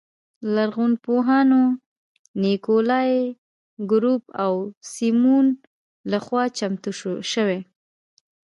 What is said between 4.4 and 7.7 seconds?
او سیمون لخوا چمتو شوې.